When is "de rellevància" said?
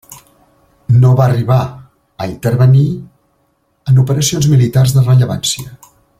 4.97-5.79